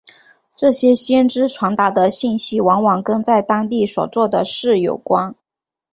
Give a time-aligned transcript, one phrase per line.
[0.55, 5.35] 这些先知传达的信息往往跟在当时所做的事有关。